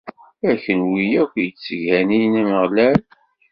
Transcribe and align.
A 0.49 0.51
kunwi 0.63 1.07
akk 1.23 1.33
yettganin 1.43 2.33
Ameɣlal! 2.41 2.99